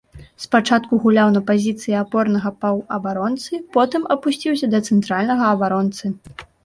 [0.43, 6.05] Спачатку гуляў на пазіцыі апорнага паўабаронцы, потым апусціўся да цэнтральнага абаронцы.